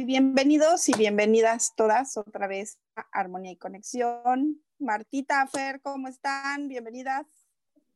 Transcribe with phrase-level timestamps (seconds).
[0.00, 4.62] Bienvenidos y bienvenidas todas otra vez a Armonía y Conexión.
[4.78, 6.68] Martita, Fer, ¿cómo están?
[6.68, 7.26] Bienvenidas.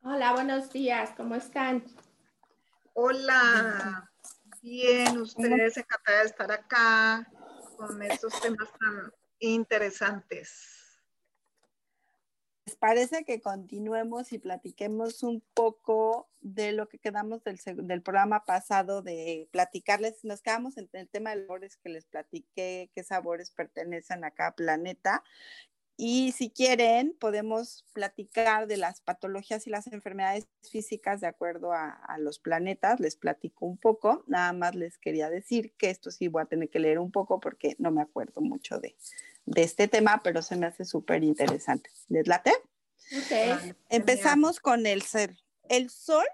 [0.02, 1.82] Hola, buenos días, ¿cómo están?
[2.92, 4.10] Hola,
[4.62, 7.32] bien, ustedes encantada de estar acá
[7.76, 9.10] con estos temas tan
[9.40, 10.75] interesantes.
[12.66, 18.44] ¿Les parece que continuemos y platiquemos un poco de lo que quedamos del, del, programa
[18.44, 20.24] pasado de platicarles?
[20.24, 24.56] Nos quedamos en el tema de sabores que les platiqué, qué sabores pertenecen a cada
[24.56, 25.22] planeta.
[25.96, 32.16] Y si quieren, podemos platicar de las patologías y las enfermedades físicas de acuerdo a,
[32.18, 32.98] los planetas.
[32.98, 34.24] Les platico un poco.
[34.26, 37.38] Nada más les quería decir que esto sí voy a tener que leer un poco
[37.38, 38.96] porque no me acuerdo mucho de,
[39.46, 41.90] de este tema, pero se me hace súper interesante.
[42.08, 42.52] ¿Les late?
[43.16, 43.74] Ok.
[43.88, 45.36] Empezamos con el ser.
[45.68, 46.26] El sol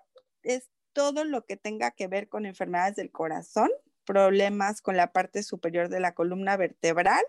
[0.43, 3.71] es todo lo que tenga que ver con enfermedades del corazón,
[4.05, 7.23] problemas con la parte superior de la columna vertebral,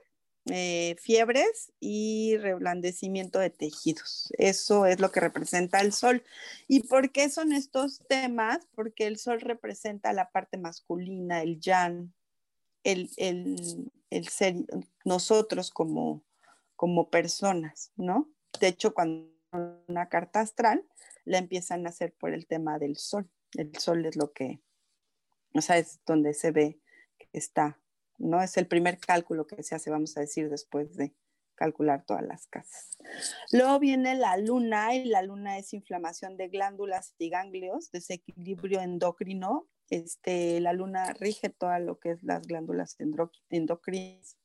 [0.48, 4.34] eh, fiebres y reblandecimiento de tejidos.
[4.38, 6.24] Eso es lo que representa el sol.
[6.68, 8.68] ¿Y por qué son estos temas?
[8.76, 12.14] Porque el sol representa la parte masculina, el yang,
[12.84, 14.56] el, el, el ser,
[15.06, 16.24] nosotros como,
[16.76, 18.30] como personas, ¿no?
[18.60, 19.34] De hecho, cuando
[19.88, 20.86] una carta astral,
[21.26, 23.30] la empiezan a hacer por el tema del sol.
[23.54, 24.62] El sol es lo que,
[25.54, 26.80] o sea, es donde se ve
[27.18, 27.80] que está,
[28.18, 28.42] ¿no?
[28.42, 31.16] Es el primer cálculo que se hace, vamos a decir, después de
[31.56, 32.98] calcular todas las casas.
[33.52, 39.68] Luego viene la luna y la luna es inflamación de glándulas y ganglios, desequilibrio endocrino.
[39.94, 42.98] Este, la luna rige todo lo que es las glándulas
[43.50, 44.38] endocrinas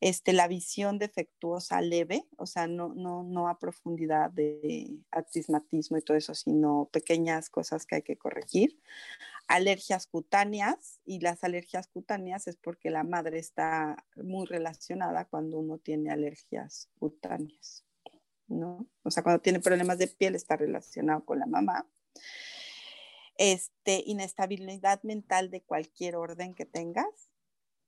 [0.00, 6.02] este, la visión defectuosa leve, o sea, no, no, no a profundidad de astigmatismo y
[6.02, 8.80] todo eso, sino pequeñas cosas que hay que corregir.
[9.46, 15.78] Alergias cutáneas, y las alergias cutáneas es porque la madre está muy relacionada cuando uno
[15.78, 17.84] tiene alergias cutáneas,
[18.48, 18.88] ¿no?
[19.04, 21.86] O sea, cuando tiene problemas de piel está relacionado con la mamá.
[23.44, 27.28] Este, inestabilidad mental de cualquier orden que tengas,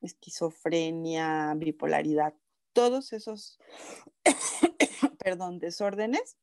[0.01, 2.35] esquizofrenia, bipolaridad,
[2.73, 3.61] todos esos,
[5.21, 6.39] perdón, desórdenes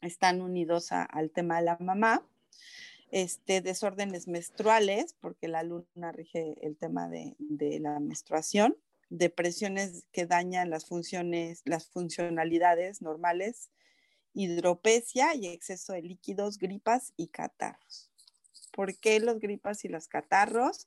[0.00, 2.26] están unidos al tema de la mamá.
[3.10, 8.74] Este, desórdenes menstruales, porque la luna rige el tema de, de la menstruación,
[9.10, 13.70] depresiones que dañan las funciones, las funcionalidades normales,
[14.32, 18.09] hidropesia y exceso de líquidos, gripas y catarros.
[18.70, 20.86] ¿Por qué los gripas y los catarros?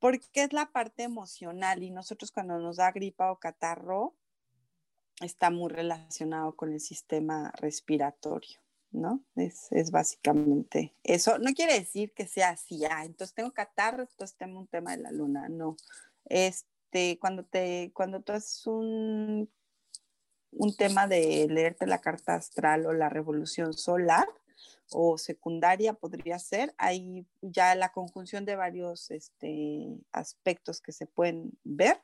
[0.00, 4.16] porque es la parte emocional y nosotros cuando nos da gripa o catarro
[5.20, 8.58] está muy relacionado con el sistema respiratorio,
[8.90, 9.22] ¿no?
[9.36, 11.38] Es, básicamente eso.
[11.38, 15.02] No quiere decir que sea así, ah, entonces tengo catarro, entonces tengo un tema de
[15.02, 15.76] la luna, no.
[16.24, 19.50] Este, cuando te, cuando tú haces un,
[20.52, 24.26] un tema de leerte la carta astral o la revolución solar,
[24.90, 26.74] o secundaria podría ser.
[26.78, 32.00] Hay ya la conjunción de varios este, aspectos que se pueden ver,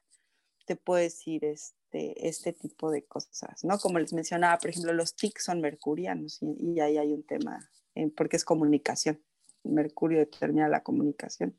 [0.67, 3.79] te puede decir este, este tipo de cosas, ¿no?
[3.79, 7.71] Como les mencionaba, por ejemplo, los tics son mercurianos y, ahí hay un tema,
[8.17, 9.23] porque es comunicación.
[9.67, 11.57] Mercurio determina la comunicación.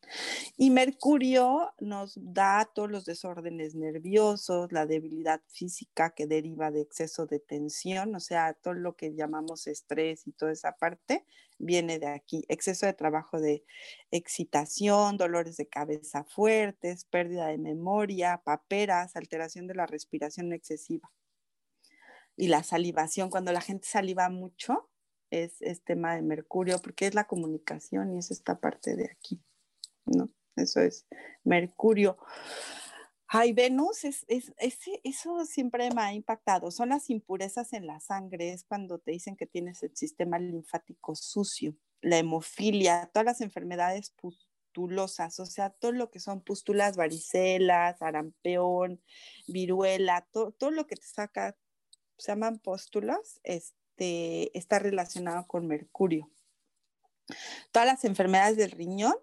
[0.57, 7.25] Y Mercurio nos da todos los desórdenes nerviosos, la debilidad física que deriva de exceso
[7.25, 11.25] de tensión, o sea, todo lo que llamamos estrés y toda esa parte
[11.57, 12.45] viene de aquí.
[12.48, 13.63] Exceso de trabajo de
[14.12, 21.12] excitación, dolores de cabeza fuertes, pérdida de memoria, paperas, alteración de la respiración excesiva.
[22.36, 24.89] Y la salivación, cuando la gente saliva mucho,
[25.29, 29.41] es, tema de Mercurio, porque es la comunicación y es esta parte de aquí,
[30.06, 30.29] ¿no?
[30.56, 31.06] Eso es
[31.44, 32.18] Mercurio.
[33.27, 34.53] Ay, Venus, es, es,
[35.03, 36.71] eso siempre me ha impactado.
[36.71, 41.13] Son las impurezas en la sangre, es cuando te dicen que tienes el sistema linfático
[41.13, 48.01] sucio, la hemofilia, todas las enfermedades pustulosas, o sea, todo lo que son pústulas, varicelas,
[48.01, 49.01] arampeón,
[49.47, 51.57] viruela, todo lo que te saca,
[52.18, 56.30] se llaman pústulas, este, está relacionado con mercurio.
[57.72, 59.16] Todas las enfermedades del riñón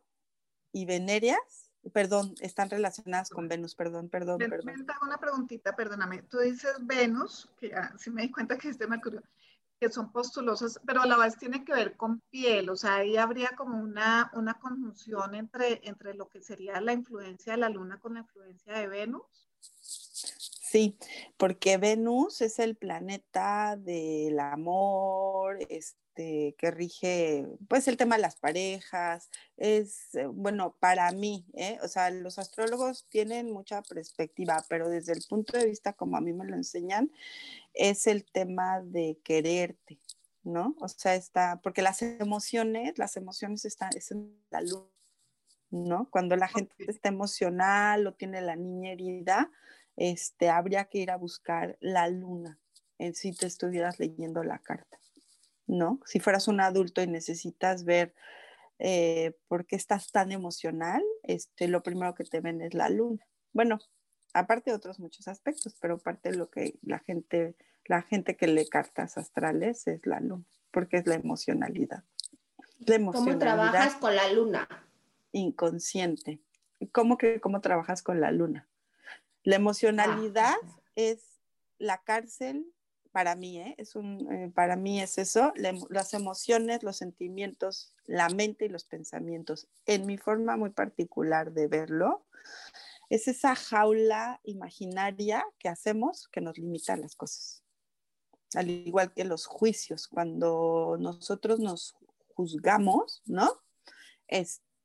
[0.72, 4.86] y venéreas perdón, están relacionadas con Venus, perdón, perdón, perdón.
[5.02, 6.22] una preguntita, perdóname.
[6.22, 9.22] Tú dices Venus, que ya sí me di cuenta que es de Mercurio,
[9.78, 13.16] que son postulosas, pero a la vez tiene que ver con piel, o sea, ahí
[13.16, 17.98] habría como una, una conjunción entre, entre lo que sería la influencia de la Luna
[18.00, 19.22] con la influencia de Venus.
[20.74, 20.98] Sí,
[21.36, 28.34] porque Venus es el planeta del amor, este que rige, pues el tema de las
[28.34, 31.78] parejas, es, eh, bueno, para mí, ¿eh?
[31.80, 36.20] o sea, los astrólogos tienen mucha perspectiva, pero desde el punto de vista como a
[36.20, 37.12] mí me lo enseñan,
[37.72, 40.00] es el tema de quererte,
[40.42, 40.74] ¿no?
[40.80, 44.88] O sea, está, porque las emociones, las emociones están, es en la luz,
[45.70, 46.10] ¿no?
[46.10, 49.52] Cuando la gente está emocional o tiene la niña herida,
[49.96, 52.58] este, habría que ir a buscar la luna,
[52.98, 54.98] en si te estuvieras leyendo la carta.
[55.66, 56.00] ¿no?
[56.06, 58.14] Si fueras un adulto y necesitas ver
[58.78, 63.24] eh, por qué estás tan emocional, este, lo primero que te ven es la luna.
[63.52, 63.78] Bueno,
[64.32, 68.46] aparte de otros muchos aspectos, pero parte de lo que la gente, la gente que
[68.46, 72.04] lee cartas astrales es la luna, porque es la emocionalidad.
[73.12, 74.68] ¿Cómo trabajas con la luna?
[75.32, 76.40] Inconsciente.
[76.92, 78.68] ¿Cómo que cómo trabajas con la luna?
[79.44, 81.40] La emocionalidad ah, es
[81.78, 82.66] la cárcel
[83.12, 83.76] para mí, ¿eh?
[83.78, 88.84] es un, eh, para mí es eso, las emociones, los sentimientos, la mente y los
[88.84, 89.68] pensamientos.
[89.86, 92.26] En mi forma muy particular de verlo,
[93.10, 97.62] es esa jaula imaginaria que hacemos que nos limita las cosas.
[98.54, 101.94] Al igual que los juicios, cuando nosotros nos
[102.34, 103.62] juzgamos, ¿no?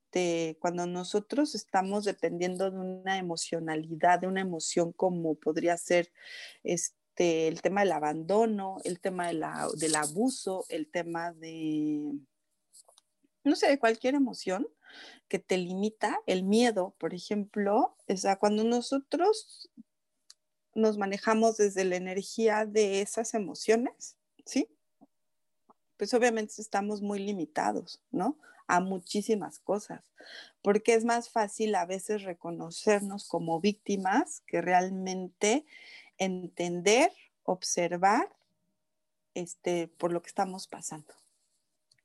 [0.10, 6.12] Este, cuando nosotros estamos dependiendo de una emocionalidad, de una emoción como podría ser
[6.64, 9.44] este, el tema del abandono, el tema del
[9.96, 12.12] abuso, el tema de,
[13.44, 14.68] no sé, de cualquier emoción
[15.28, 19.70] que te limita, el miedo, por ejemplo, o sea, cuando nosotros
[20.74, 24.68] nos manejamos desde la energía de esas emociones, ¿sí?
[25.98, 28.40] Pues obviamente estamos muy limitados, ¿no?
[28.72, 30.04] A muchísimas cosas,
[30.62, 35.66] porque es más fácil a veces reconocernos como víctimas que realmente
[36.20, 37.12] entender,
[37.44, 38.30] observar
[39.34, 41.14] este, por lo que estamos pasando.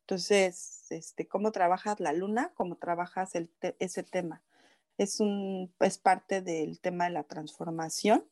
[0.01, 2.53] Entonces, este, ¿cómo trabajas la luna?
[2.55, 3.33] ¿Cómo trabajas
[3.79, 4.43] ese tema?
[4.99, 8.25] Es, un, es parte del tema de la transformación.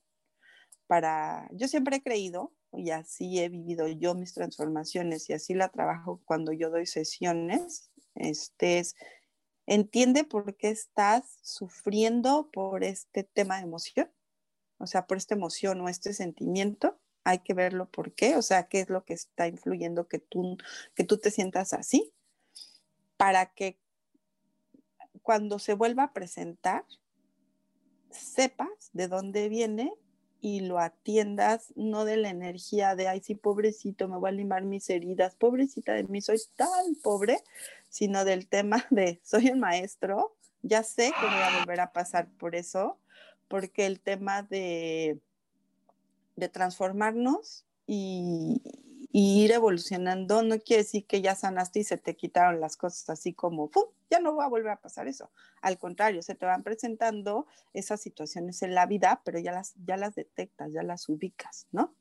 [0.86, 5.68] Para, yo siempre he creído, y así he vivido yo mis transformaciones, y así la
[5.68, 7.91] trabajo cuando yo doy sesiones,
[9.66, 14.10] entiende por qué estás sufriendo por este tema de emoción
[14.82, 18.66] o sea, por esta emoción o este sentimiento, hay que verlo por qué, o sea,
[18.66, 20.58] qué es lo que está influyendo que tú,
[20.96, 22.12] que tú te sientas así,
[23.16, 23.78] para que
[25.22, 26.84] cuando se vuelva a presentar,
[28.10, 29.94] sepas de dónde viene
[30.40, 34.64] y lo atiendas, no de la energía de, ay, sí, pobrecito, me voy a limar
[34.64, 37.38] mis heridas, pobrecita de mí, soy tan pobre,
[37.92, 42.28] sino del tema de, soy el maestro, ya sé que voy a volver a pasar
[42.38, 42.98] por eso,
[43.48, 45.20] porque el tema de,
[46.36, 48.62] de transformarnos y,
[49.14, 53.34] ir evolucionando no quiere decir que ya sanaste y se te quitaron las cosas así
[53.34, 53.70] como,
[54.10, 55.30] ya no va a volver a pasar eso.
[55.60, 59.98] Al contrario, se te van presentando esas situaciones en la vida, pero ya las, ya
[59.98, 61.94] las detectas, ya las ubicas, ¿no?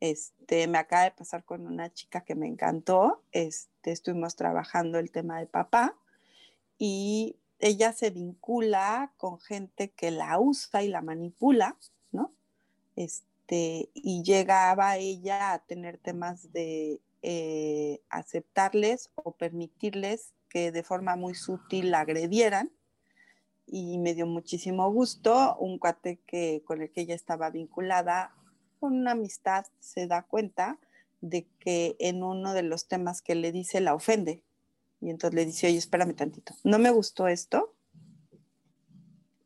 [0.00, 5.10] Este, me acaba de pasar con una chica que me encantó, este, estuvimos trabajando el
[5.10, 5.94] tema de papá
[6.78, 11.76] y ella se vincula con gente que la usa y la manipula,
[12.10, 12.32] ¿no?
[12.96, 21.16] Este, y llegaba ella a tener temas de eh, aceptarles o permitirles que de forma
[21.16, 22.72] muy sutil la agredieran.
[23.66, 25.56] Y me dio muchísimo gusto.
[25.58, 28.34] Un cuate que, con el que ella estaba vinculada,
[28.80, 30.78] con una amistad, se da cuenta
[31.20, 34.42] de que en uno de los temas que le dice la ofende,
[35.00, 37.74] y entonces le dice, oye, espérame tantito, no me gustó esto.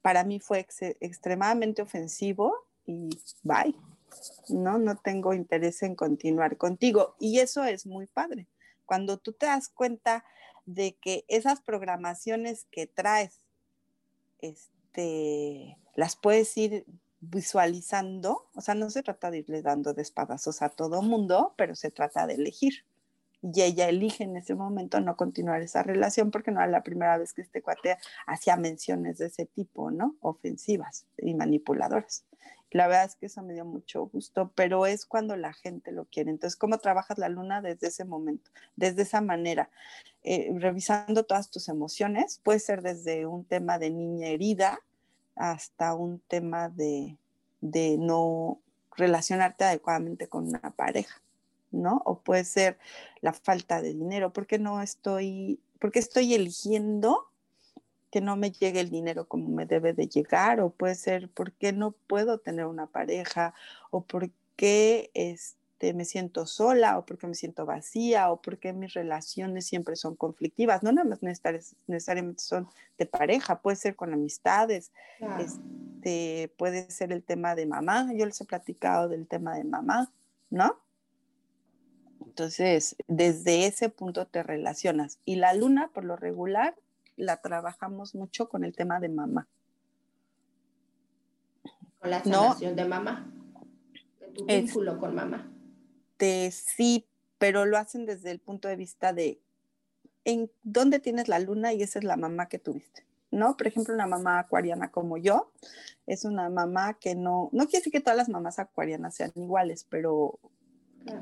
[0.03, 0.67] Para mí fue
[1.01, 2.55] extremadamente ofensivo
[2.87, 3.09] y
[3.43, 3.75] bye.
[4.49, 7.17] No, no tengo interés en continuar contigo.
[7.19, 8.47] Y eso es muy padre.
[8.85, 10.25] Cuando tú te das cuenta
[10.67, 13.41] de que esas programaciones que traes,
[14.41, 16.85] este, las puedes ir
[17.31, 21.75] visualizando, o sea, no se trata de irle dando de espadazos a todo mundo, pero
[21.75, 22.85] se trata de elegir.
[23.43, 27.19] Y ella elige en ese momento no continuar esa relación porque no era la primera
[27.19, 30.17] vez que este cuate hacía menciones de ese tipo, ¿no?
[30.21, 32.25] Ofensivas y manipuladoras.
[32.71, 36.07] La verdad es que eso me dio mucho gusto, pero es cuando la gente lo
[36.07, 36.31] quiere.
[36.31, 38.51] Entonces, ¿cómo trabajas la luna desde ese momento?
[38.75, 39.71] Desde esa manera,
[40.25, 42.41] eh, revisando todas tus emociones.
[42.43, 44.81] Puede ser desde un tema de niña herida,
[45.37, 47.17] hasta un tema de,
[47.61, 48.61] no
[48.97, 51.21] relacionarte adecuadamente con una pareja,
[51.71, 52.03] ¿no?
[52.05, 52.79] O puede ser
[53.21, 57.29] la falta de dinero, porque no estoy, porque estoy eligiendo
[58.11, 61.73] que no me llegue el dinero como me debe de llegar, o puede ser porque
[61.73, 63.55] no puedo tener una pareja,
[63.91, 68.95] o porque este este, me siento sola o porque me siento vacía o porque mis
[68.95, 70.83] relaciones siempre son conflictivas.
[70.83, 71.23] No nada más
[71.87, 74.93] necesariamente son de pareja, puede ser con amistades,
[75.39, 78.11] este, puede ser el tema de mamá.
[78.15, 80.11] Yo les he platicado del tema de mamá,
[80.49, 80.79] ¿no?
[82.25, 85.19] Entonces, desde ese punto te relacionas.
[85.25, 86.75] Y la luna, por lo regular,
[87.17, 89.47] la trabajamos mucho con el tema de mamá.
[91.99, 93.31] Con la sanación de mamá,
[94.35, 95.54] tu vínculo con mamá
[96.51, 97.07] sí,
[97.39, 99.41] pero lo hacen desde el punto de vista de
[100.25, 103.57] en dónde tienes la luna y esa es la mamá que tuviste, ¿no?
[103.57, 105.53] Por ejemplo, una mamá acuariana como yo
[106.07, 109.87] es una mamá que no, no quiere decir que todas las mamás acuarianas sean iguales,
[109.89, 110.39] pero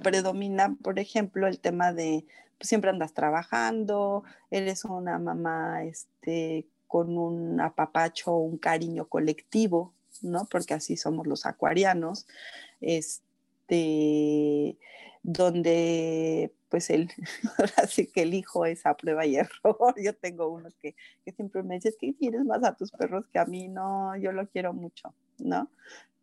[0.03, 2.25] predomina, por ejemplo, el tema de
[2.59, 10.47] pues, siempre andas trabajando, eres una mamá este, con un apapacho, un cariño colectivo, ¿no?
[10.51, 12.27] Porque así somos los acuarianos.
[12.81, 13.32] Este,
[13.73, 14.79] este,
[15.23, 17.11] donde pues el,
[17.77, 19.95] así que el hijo es a prueba y error.
[20.03, 23.39] Yo tengo unos que, que siempre me dicen, que quieres más a tus perros que
[23.39, 25.71] a mí, no, yo lo quiero mucho, ¿no?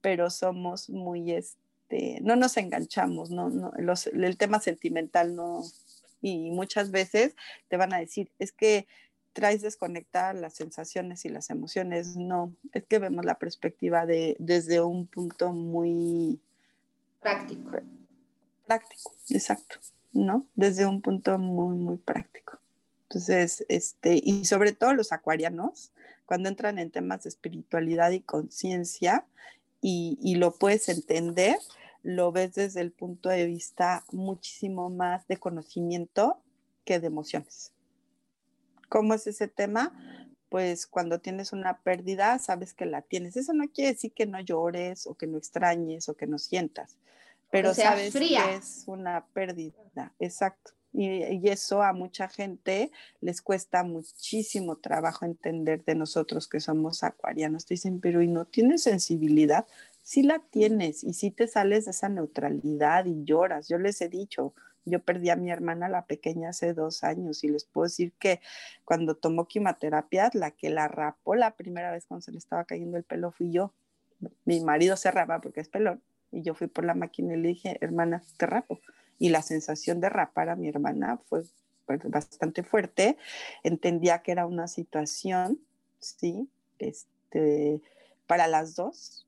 [0.01, 5.63] Pero somos muy, este, no nos enganchamos, no, no el tema sentimental no,
[6.21, 7.35] y muchas veces
[7.67, 8.87] te van a decir, es que
[9.33, 14.81] traes desconectar las sensaciones y las emociones, no, es que vemos la perspectiva de, desde
[14.81, 16.39] un punto muy
[17.19, 17.71] Práctico.
[18.65, 19.79] Práctico, exacto,
[20.13, 20.45] ¿no?
[20.55, 22.59] Desde un punto muy, muy práctico.
[23.03, 25.91] Entonces, este, y sobre todo los acuarianos,
[26.25, 29.25] cuando entran en temas de espiritualidad y conciencia
[29.81, 31.57] y, y, lo puedes entender,
[32.03, 36.39] lo ves desde el punto de vista muchísimo más de conocimiento
[36.85, 37.73] que de emociones.
[38.89, 39.91] ¿Cómo es ese tema?
[40.49, 43.37] Pues cuando tienes una pérdida, sabes que la tienes.
[43.37, 46.97] Eso no quiere decir que no llores o que no extrañes o que no sientas
[47.51, 50.71] pero sabes que es una pérdida, exacto.
[50.91, 52.91] Y, eso a mucha gente
[53.21, 57.67] les cuesta muchísimo trabajo entender de nosotros que somos acuarianos.
[57.67, 59.67] dicen, pero ¿y no tienes sensibilidad?
[60.01, 63.67] Sí la tienes y sí te sales de esa neutralidad y lloras.
[63.67, 64.53] Yo les he dicho,
[64.89, 68.41] yo perdí a mi hermana la pequeña hace dos años y les puedo decir que
[68.85, 72.97] cuando tomó quimioterapia, la que la rapó la primera vez cuando se le estaba cayendo
[72.97, 73.73] el pelo fui yo.
[74.45, 77.47] Mi marido se rapa porque es pelón y yo fui por la máquina y le
[77.49, 78.79] dije, hermana, te rapo.
[79.17, 81.43] Y la sensación de rapar a mi hermana fue
[82.05, 83.17] bastante fuerte.
[83.63, 85.59] Entendía que era una situación,
[85.99, 87.81] sí, este,
[88.27, 89.25] para las dos,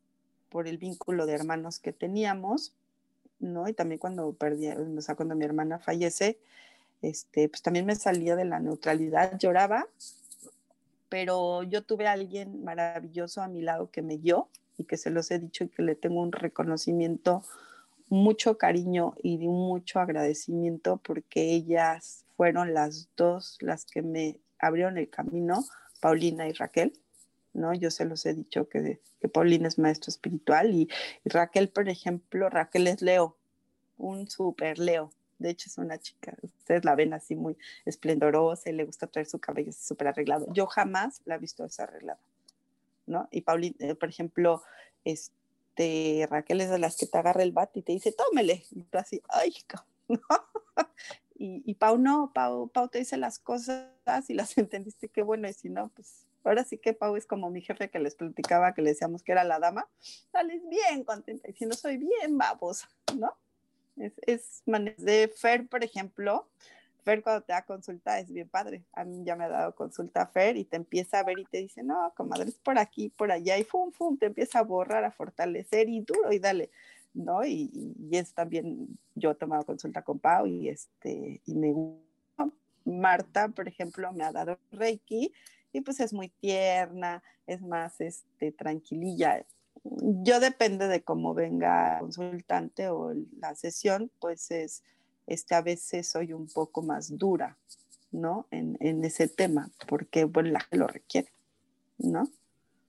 [0.49, 2.73] por el vínculo de hermanos que teníamos,
[3.41, 3.67] ¿no?
[3.67, 6.39] Y también cuando perdí, o sea, cuando mi hermana fallece,
[7.01, 9.87] este, pues también me salía de la neutralidad, lloraba,
[11.09, 14.47] pero yo tuve a alguien maravilloso a mi lado que me guió,
[14.81, 17.43] y que se los he dicho y que le tengo un reconocimiento,
[18.09, 25.09] mucho cariño y mucho agradecimiento porque ellas fueron las dos las que me abrieron el
[25.09, 25.63] camino,
[26.01, 26.93] Paulina y Raquel.
[27.53, 27.73] ¿No?
[27.73, 30.89] Yo se los he dicho que, que Paulina es maestro espiritual y,
[31.25, 33.37] Raquel, por ejemplo, Raquel es Leo,
[33.97, 35.11] un super Leo.
[35.39, 39.27] De hecho, es una chica, ustedes la ven así muy esplendorosa y le gusta traer
[39.27, 40.47] su cabello súper arreglado.
[40.53, 42.19] Yo jamás la he visto desarreglada.
[43.07, 43.27] ¿no?
[43.31, 44.61] Y Paulina, eh, por ejemplo,
[45.03, 48.63] este, Raquel es de las que te agarra el bat y te dice, tómele.
[48.71, 49.53] Y tú así, ay.
[51.43, 53.89] Y, y, Pau no, Pau, Pau te dice las cosas
[54.27, 57.49] y las entendiste, qué bueno, y si no, pues ahora sí que Pau es como
[57.49, 59.87] mi jefe que les platicaba, que le decíamos que era la dama,
[60.31, 63.33] sales bien contenta, no soy bien babosa, ¿no?
[63.97, 64.63] Es, es
[64.97, 66.47] de Fer, por ejemplo,
[67.03, 68.83] Fer cuando te da consulta es bien padre.
[68.93, 71.57] A mí ya me ha dado consulta Fer y te empieza a ver y te
[71.57, 75.03] dice, no, comadre, es por aquí, por allá, y fum, fum, te empieza a borrar,
[75.03, 76.71] a fortalecer y duro y dale,
[77.13, 77.43] ¿no?
[77.45, 81.73] Y, y es también, yo he tomado consulta con Pau y este, y me
[82.83, 85.33] Marta, por ejemplo, me ha dado Reiki
[85.73, 89.45] y pues es muy tierna, es más este, tranquililla.
[89.83, 94.83] Yo depende de cómo venga el consultante o la sesión, pues es,
[95.27, 97.57] este, a veces soy un poco más dura,
[98.11, 98.47] ¿no?
[98.51, 101.31] En, en ese tema, porque bueno, la lo requiere,
[101.97, 102.25] ¿no?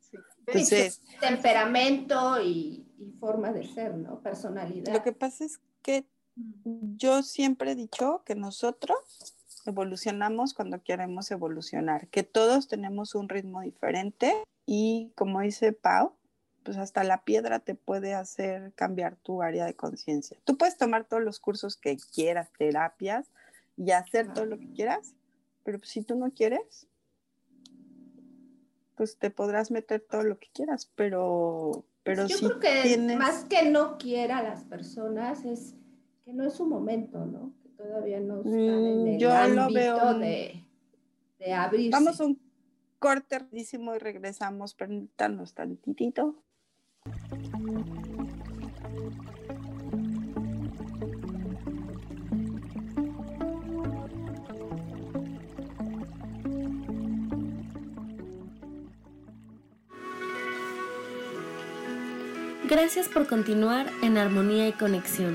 [0.01, 0.19] Sí.
[0.47, 4.21] Entonces, temperamento y, y, forma de ser, ¿no?
[4.21, 4.93] Personalidad.
[4.93, 8.99] Lo que pasa es que yo siempre he dicho que nosotros
[9.67, 14.35] evolucionamos cuando queremos evolucionar, que todos tenemos un ritmo diferente
[14.67, 16.15] y como dice Pau,
[16.63, 20.37] pues hasta la piedra te puede hacer cambiar tu área de conciencia.
[20.45, 23.27] Tú puedes tomar todos los cursos que quieras, terapias
[23.77, 25.15] y hacer todo lo que quieras,
[25.65, 26.87] pero pues si tú no quieres,
[28.97, 33.19] pues te podrás meter todo lo que quieras, pero, pero Yo si creo que tienes...
[33.19, 35.75] más que no quiera las personas es
[36.25, 37.53] que no es su momento, ¿no?
[37.83, 40.65] Todavía no están en el Mm, Yo lo veo- de,
[41.39, 41.91] de abrirse.
[41.91, 42.39] Vamos a un
[42.99, 44.75] corte rapidísimo y regresamos.
[44.75, 46.43] Permítanos tantitito.
[62.69, 65.35] Gracias por continuar en armonía y conexión.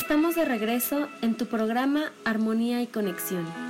[0.00, 3.69] Estamos de regreso en tu programa Armonía y Conexión.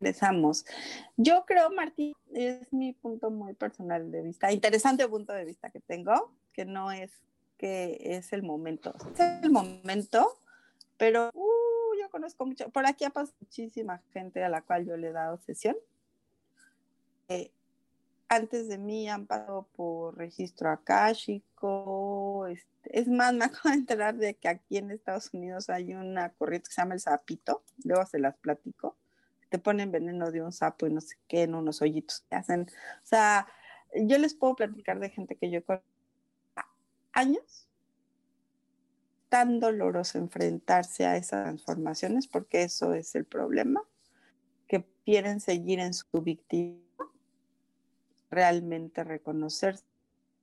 [0.00, 0.64] Empezamos.
[1.16, 5.80] Yo creo, Martín, es mi punto muy personal de vista, interesante punto de vista que
[5.80, 7.10] tengo, que no es
[7.56, 8.94] que es el momento.
[9.14, 10.38] Es el momento,
[10.96, 14.96] pero uh, yo conozco mucho, por aquí ha pasado muchísima gente a la cual yo
[14.96, 15.76] le he dado sesión.
[17.28, 17.50] Eh,
[18.28, 22.46] antes de mí han pasado por registro akáshico.
[22.46, 26.30] Este, es más, me acabo de enterar de que aquí en Estados Unidos hay una
[26.30, 28.96] corriente que se llama el sapito, luego se las platico
[29.48, 32.62] te ponen veneno de un sapo y no sé qué en unos hoyitos que hacen.
[32.62, 33.46] O sea,
[33.94, 35.80] yo les puedo platicar de gente que yo con
[37.12, 37.68] años
[39.28, 43.82] tan doloroso enfrentarse a esas transformaciones, porque eso es el problema,
[44.66, 46.78] que quieren seguir en su víctima,
[48.30, 49.78] realmente reconocer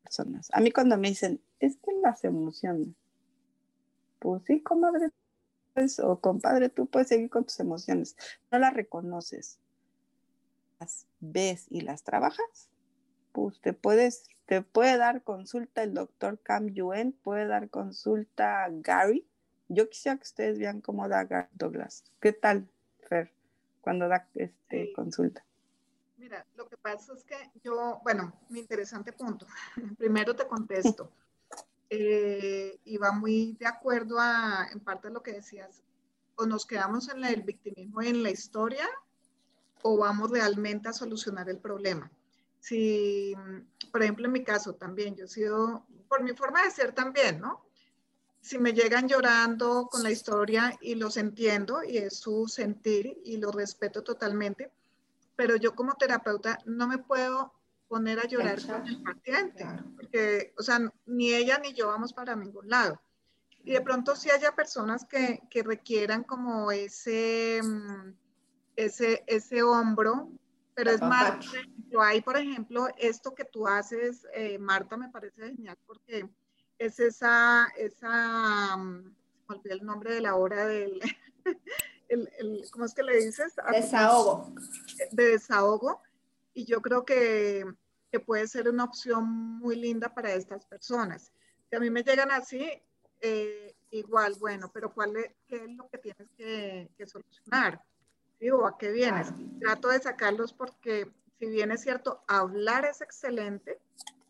[0.04, 0.50] personas.
[0.54, 2.89] A mí cuando me dicen, es que las emociones,
[4.20, 5.10] pues sí, comadre,
[6.04, 8.16] o compadre, tú puedes seguir con tus emociones,
[8.52, 9.60] no las reconoces,
[10.80, 12.70] las ves y las trabajas,
[13.32, 19.28] pues te puedes, te puede dar consulta el doctor Cam Yuen, puede dar consulta Gary,
[19.68, 22.04] Yo quisiera que ustedes vean cómo da Douglas.
[22.22, 22.70] ¿Qué tal,
[23.10, 23.34] Fer,
[23.82, 25.44] cuando da este consulta?
[26.18, 29.46] Mira, lo que pasa es que yo, bueno, mi interesante punto.
[29.98, 31.12] Primero te contesto.
[31.89, 35.82] Eh, y va muy de acuerdo a, en parte, de lo que decías.
[36.36, 38.88] O nos quedamos en el victimismo en la historia,
[39.82, 42.12] o vamos realmente a solucionar el problema.
[42.60, 43.36] Si,
[43.91, 47.39] por ejemplo, en mi caso también, yo he sido, por mi forma de ser también,
[47.39, 47.63] ¿no?
[48.41, 53.38] Si me llegan llorando con la historia y los entiendo y es su sentir y
[53.38, 54.71] lo respeto totalmente,
[55.36, 57.54] pero yo como terapeuta no me puedo
[57.88, 62.36] poner a llorar con el paciente, porque, o sea, ni ella ni yo vamos para
[62.36, 63.02] ningún lado.
[63.63, 68.13] Y de pronto si haya personas que, que requieran como ese, mm,
[68.76, 70.30] ese, ese hombro,
[70.76, 71.45] pero es más,
[71.89, 76.30] yo hay, por ejemplo, esto que tú haces, eh, Marta, me parece genial porque
[76.78, 79.15] es esa, esa, mm,
[79.48, 81.00] me olvidé el nombre de la hora del,
[82.10, 83.54] el, el, ¿cómo es que le dices?
[83.71, 84.54] Desahogo.
[85.12, 86.02] De desahogo.
[86.56, 87.63] Y yo creo que,
[88.12, 91.32] que, puede ser una opción muy linda para estas personas.
[91.70, 92.68] Si a mí me llegan así,
[93.22, 97.82] eh, igual, bueno, pero ¿cuál es, ¿qué es lo que tienes que, que solucionar?
[98.39, 98.50] ¿Sí?
[98.50, 99.28] ¿O a qué vienes?
[99.60, 103.80] Trato de sacarlos porque, si bien es cierto, hablar es excelente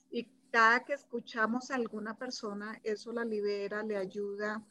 [0.10, 4.64] y cada que escuchamos a alguna persona, eso la libera, le ayuda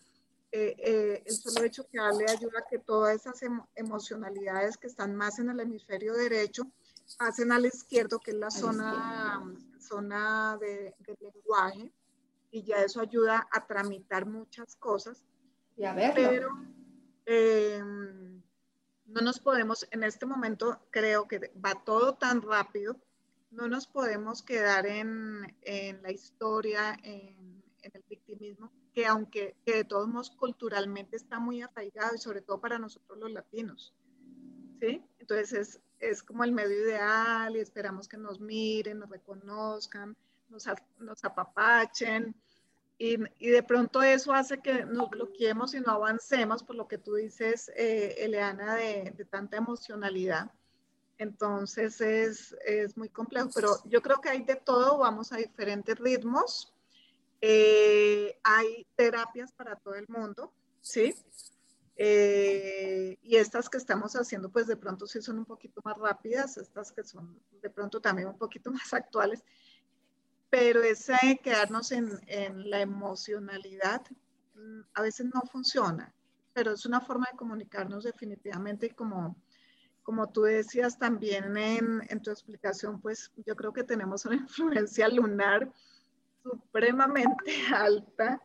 [0.57, 3.41] eh, eh, el solo hecho que hable ayuda a que todas esas
[3.75, 6.71] emocionalidades que están más en el hemisferio derecho
[7.19, 9.43] pasen al izquierdo, que es la zona,
[9.79, 11.93] zona de, lenguaje,
[12.51, 15.25] y ya eso ayuda a tramitar muchas cosas.
[15.77, 16.15] Y a verlo.
[16.15, 16.49] Pero
[17.27, 18.43] em,
[19.07, 22.97] no nos podemos, en este momento creo que va todo tan rápido,
[23.51, 29.77] no nos podemos quedar en, en la historia, en, en el victimismo, que aunque que
[29.77, 33.95] de todos modos culturalmente está muy arraigado y sobre todo para nosotros los latinos,
[34.81, 35.05] ¿sí?
[35.19, 40.17] Entonces es, es como el medio ideal y esperamos que nos miren, nos reconozcan,
[40.49, 42.35] nos, apapachen
[42.99, 47.15] y, de pronto eso hace que nos bloqueemos y no avancemos por lo que tú
[47.15, 50.51] dices, eh, Eleana, de, de tanta emocionalidad.
[51.19, 55.99] Entonces es, es, muy complejo, pero yo creo que hay de todo, vamos a diferentes
[55.99, 56.75] ritmos
[57.47, 61.15] eh, hay terapias para todo el mundo, ¿sí?
[61.97, 66.57] Eh, y estas que estamos haciendo, pues de pronto sí son un poquito más rápidas,
[66.57, 69.45] estas que son de pronto también un poquito más actuales,
[70.51, 74.03] pero ese quedarnos en, en la emocionalidad
[74.55, 76.13] mm, a veces no funciona,
[76.53, 79.37] pero es una forma de comunicarnos definitivamente y como,
[80.03, 84.37] como tú decías también en, en tu explicación, pues yo creo que tenemos una
[84.89, 85.73] influencia lunar
[86.43, 88.41] supremamente alta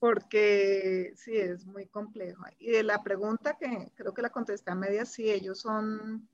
[0.00, 2.42] porque sí, es muy complejo.
[2.58, 6.26] Y de la pregunta que creo que la contesté a media, sí, ellos son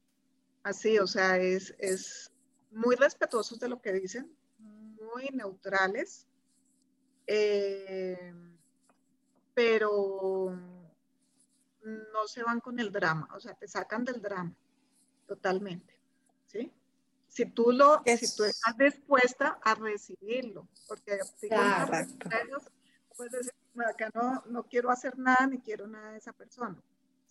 [0.62, 2.33] así, o sea, es, es
[2.70, 6.26] muy respetuosos de lo que dicen, muy neutrales,
[7.26, 8.33] eh,
[9.52, 10.57] pero
[11.83, 14.55] no se van con el drama, o sea, te sacan del drama
[15.26, 15.98] totalmente,
[16.46, 16.72] ¿sí?
[17.37, 21.50] si tú lo, si tú estás dispuesta a recibirlo, porque decir,
[24.14, 26.77] no, no quiero hacer nada ni quiero nada de esa persona,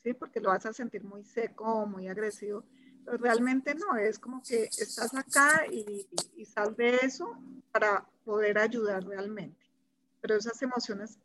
[0.02, 0.14] ¿sí?
[0.14, 2.64] Porque lo vas a sentir muy seco muy agresivo.
[3.04, 7.38] Pero realmente no, es como que estás acá y, y sal de eso
[7.72, 9.64] para poder ayudar realmente.
[10.22, 11.20] Pero esas emociones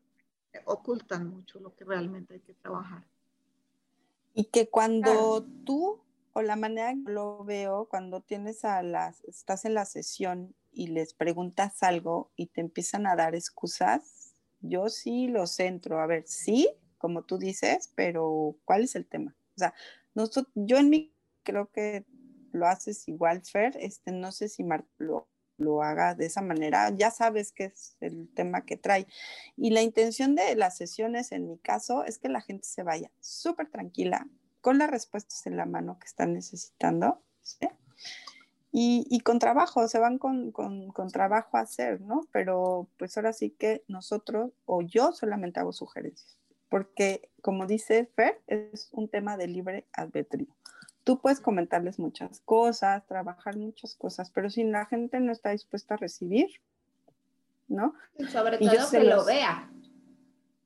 [0.65, 3.03] ocultan mucho lo que realmente hay que trabajar.
[4.35, 9.65] Y que cuando tú o la manera que lo veo cuando tienes a las, estás
[9.65, 14.20] en la sesión y les preguntas algo y te empiezan a dar excusas,
[14.61, 16.01] yo sí lo centro.
[16.01, 16.69] A ver, sí,
[16.99, 19.35] como tú dices, pero ¿cuál es el tema?
[19.57, 19.75] O sea,
[20.55, 22.05] yo en mí creo que
[22.53, 23.77] lo haces igual, Fer.
[23.81, 24.65] Este, no sé si
[24.99, 26.91] lo, lo haga de esa manera.
[26.91, 29.07] Ya sabes que es el tema que trae.
[29.57, 33.11] Y la intención de las sesiones, en mi caso, es que la gente se vaya
[33.21, 34.27] súper tranquila,
[34.61, 37.69] con las respuestas en la mano que están necesitando, ¿sí?
[38.73, 42.29] Y, y, con trabajo, se van con, con, con, trabajo a hacer, ¿no?
[42.31, 48.41] Pero pues ahora sí que nosotros o yo solamente hago sugerencias, porque como dice Fer,
[48.47, 50.55] es un tema de libre albedrío.
[51.03, 55.95] Tú puedes comentarles muchas cosas, trabajar muchas cosas, pero si la gente no está dispuesta
[55.95, 56.49] a recibir,
[57.67, 57.95] ¿no?
[58.19, 59.69] Y sobre todo que lo vea,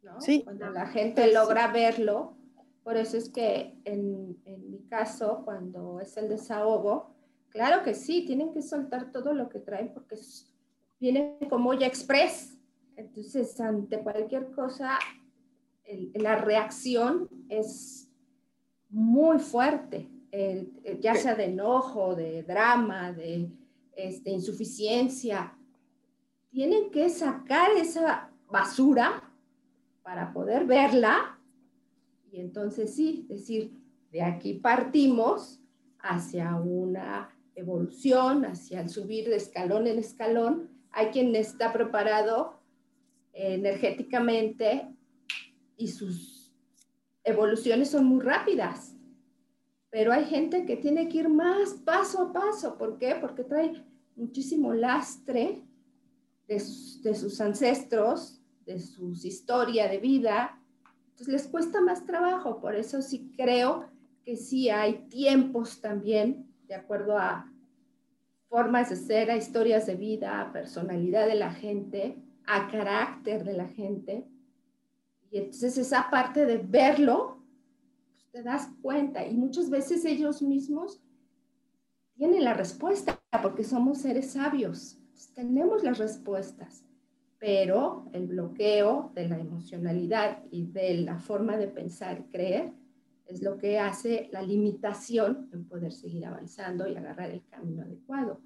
[0.03, 0.21] ¿no?
[0.21, 0.43] Sí.
[0.43, 2.37] Cuando la gente logra verlo,
[2.83, 7.14] por eso es que en, en, mi caso, cuando es el desahogo,
[7.55, 10.17] claro que sí, tienen que soltar todo lo que traen porque
[11.01, 12.59] viene como ya express.
[12.97, 14.99] Entonces, ante cualquier cosa,
[16.15, 18.11] la reacción es
[18.91, 20.09] muy fuerte,
[21.01, 23.49] ya sea de enojo, de drama, de
[23.97, 25.57] este, insuficiencia.
[26.51, 29.31] Tienen que sacar esa basura
[30.03, 31.39] para poder verla
[32.33, 33.73] y entonces sí, decir,
[34.11, 35.61] de aquí partimos
[36.01, 40.71] hacia una evolución, hacia el subir de escalón en escalón.
[40.91, 42.61] Hay quien está preparado
[43.33, 44.89] energéticamente
[45.77, 46.53] y sus
[47.25, 48.95] evoluciones son muy rápidas.
[49.91, 52.77] Pero hay gente que tiene que ir más paso a paso.
[52.77, 53.17] ¿Por qué?
[53.21, 53.73] Porque trae
[54.17, 55.63] muchísimo lastre
[56.49, 60.61] de sus, ancestros, de su historia de vida.
[61.11, 62.61] Entonces les cuesta más trabajo.
[62.61, 63.89] Por eso sí creo
[64.25, 67.49] que sí hay tiempos también, de acuerdo a
[68.49, 73.53] formas de ser, a historias de vida, a personalidad de la gente, a carácter de
[73.53, 74.27] la gente.
[75.31, 77.39] Y entonces esa parte de verlo,
[78.11, 79.25] pues, te das cuenta.
[79.25, 81.01] Y muchas veces ellos mismos
[82.17, 84.99] tienen la respuesta, porque somos seres sabios.
[85.33, 86.85] tenemos las respuestas.
[87.39, 92.73] Pero el bloqueo de la emocionalidad y de la forma de pensar creer
[93.35, 98.41] es lo que hace la limitación en poder seguir avanzando y agarrar el camino adecuado.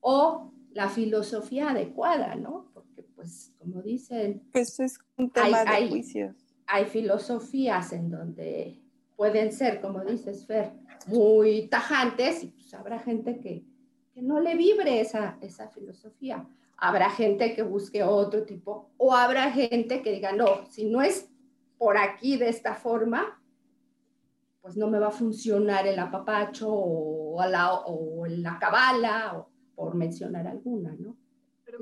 [0.00, 2.72] O la filosofía adecuada, ¿no?
[3.14, 4.42] pues como dicen...
[4.52, 6.34] Pues es un tema de juicios.
[6.66, 8.80] Hay filosofías en donde
[9.16, 10.72] pueden ser, como dices, Fer,
[11.06, 13.64] muy tajantes y pues habrá gente que,
[14.12, 16.46] que no le vibre esa, esa filosofía.
[16.76, 21.28] Habrá gente que busque otro tipo o habrá gente que diga, no, si no es
[21.78, 23.40] por aquí de esta forma,
[24.64, 30.46] pues no me va a funcionar el apapacho o, la, o la cabala, por mencionar
[30.46, 31.18] alguna, ¿no?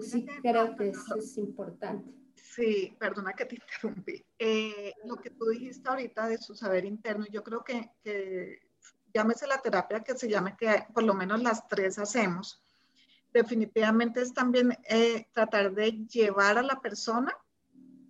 [0.01, 2.12] sí, creo que eso es importante.
[2.35, 4.25] Sí, perdona que te interrumpí.
[4.37, 8.59] Eh, lo que tú dijiste ahorita de su saber interno, yo creo que, que
[9.14, 12.64] llámese la terapia que se llame, que por lo menos las tres hacemos,
[13.33, 17.33] definitivamente es también eh, tratar de llevar a la persona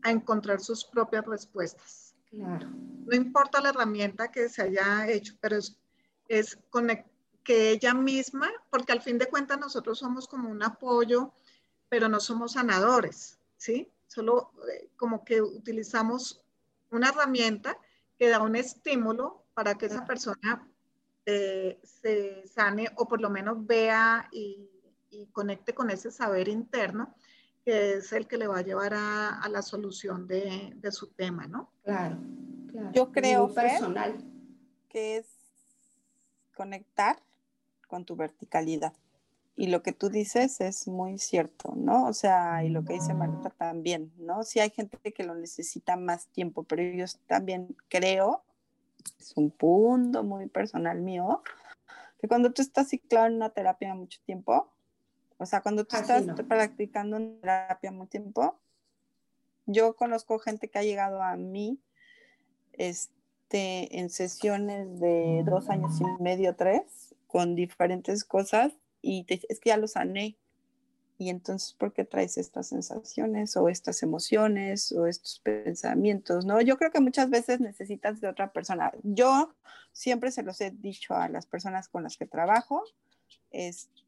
[0.00, 2.01] a encontrar sus propias respuestas.
[2.32, 2.68] Claro.
[3.06, 5.78] No importa la herramienta que se haya hecho, pero es,
[6.28, 6.58] es
[7.44, 11.32] que ella misma, porque al fin de cuentas nosotros somos como un apoyo
[11.92, 13.86] pero no somos sanadores, ¿sí?
[14.06, 16.42] Solo eh, como que utilizamos
[16.90, 17.76] una herramienta
[18.18, 20.66] que da un estímulo para que esa persona
[21.26, 24.70] eh, se sane o por lo menos vea y,
[25.32, 27.14] conecte con ese saber interno
[27.64, 31.70] que es el que le va a llevar a, la solución de, su tema, ¿no?
[31.84, 32.18] Claro,
[32.70, 32.90] claro.
[32.92, 34.16] Yo creo, personal.
[34.88, 35.26] que es
[36.54, 37.22] conectar
[37.86, 38.94] con tu verticalidad.
[39.54, 42.06] Y lo que tú dices es muy cierto, ¿no?
[42.06, 44.44] O sea, y lo que dice Marta también, ¿no?
[44.44, 48.42] Sí hay gente que lo necesita más tiempo, pero yo también creo,
[49.20, 51.42] es un punto muy personal mío,
[52.18, 54.71] que cuando tú estás ciclado en una terapia mucho tiempo,
[55.42, 58.60] o sea, cuando tú estás practicando una terapia mucho tiempo,
[59.66, 61.80] yo conozco gente que ha llegado a mí
[62.72, 69.70] este, en sesiones de dos años y medio, tres, con diferentes cosas y es que
[69.70, 70.36] ya lo sané.
[71.18, 76.44] Y entonces, ¿por qué traes estas sensaciones o estas emociones o estos pensamientos?
[76.44, 76.60] ¿no?
[76.60, 78.92] Yo creo que muchas veces necesitas de otra persona.
[79.02, 79.54] Yo
[79.92, 82.84] siempre se los he dicho a las personas con las que trabajo,
[83.50, 84.01] este,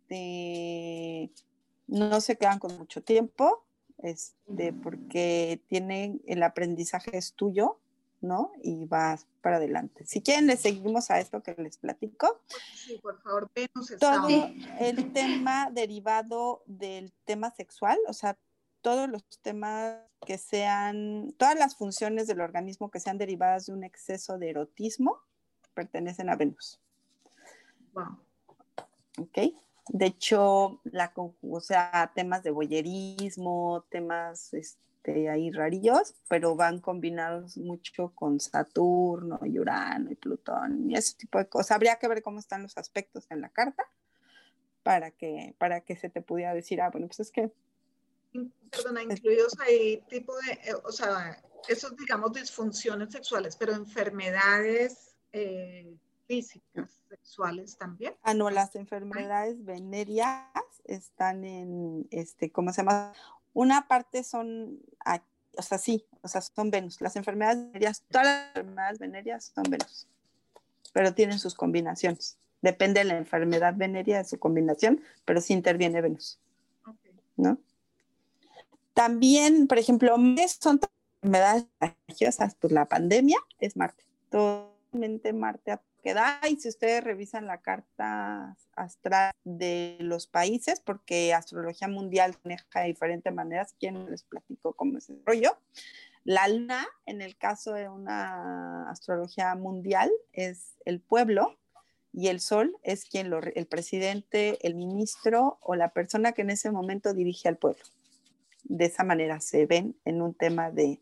[1.87, 3.65] no se quedan con mucho tiempo,
[3.99, 7.79] este, porque tienen, el aprendizaje es tuyo,
[8.21, 8.53] ¿no?
[8.63, 10.05] Y vas para adelante.
[10.07, 12.41] Si quieren, les seguimos a esto que les platico.
[12.75, 18.37] Sí, por favor, venos Todo el tema derivado del tema sexual, o sea,
[18.81, 23.85] todos los temas que sean, todas las funciones del organismo que sean derivadas de un
[23.85, 25.19] exceso de erotismo,
[25.75, 26.81] pertenecen a Venus.
[27.93, 28.19] Wow.
[29.19, 29.39] ¿Ok?
[29.89, 37.59] De hecho, la, o sea, temas de boyerismo, temas, este, ahí rarillos, pero van combinados
[37.59, 41.73] mucho con Saturno y Urano y Plutón y ese tipo de cosas.
[41.73, 43.85] Habría que ver cómo están los aspectos en la carta
[44.83, 47.53] para que, para que se te pudiera decir, ah, bueno, pues es que...
[48.71, 55.95] Perdona, incluidos ahí tipo de, eh, o sea, esos digamos disfunciones sexuales, pero enfermedades eh,
[56.27, 58.15] físicas, sexuales también.
[58.23, 60.49] Ah, no, las enfermedades venéreas
[60.85, 63.13] están en, este, ¿cómo se llama?
[63.53, 64.81] Una parte son,
[65.57, 67.01] o sea, sí, o sea, son Venus.
[67.01, 70.09] Las enfermedades venéreas, todas las enfermedades venéreas son Venus,
[70.93, 72.39] pero tienen sus combinaciones.
[72.63, 76.39] Depende de la enfermedad venérea de su combinación, pero sí interviene Venus.
[77.37, 77.59] ¿No?
[78.95, 80.17] También, por ejemplo,
[80.61, 80.81] son
[81.21, 84.05] enfermedades contagiosas, pues la pandemia es Marte.
[84.31, 85.73] Totalmente Marte
[86.05, 86.39] queda.
[86.49, 92.89] Y si ustedes revisan la carta astral de los países, porque astrología mundial maneja de
[92.89, 95.57] diferentes maneras, ¿quién les platico cómo es el rollo?
[96.25, 101.59] La luna, en el caso de una astrología mundial, es el pueblo
[102.13, 106.51] y el sol es quien lo, el presidente, el ministro o la persona que en
[106.51, 107.83] ese momento dirige al pueblo.
[108.63, 111.01] De esa manera se ven en un tema de,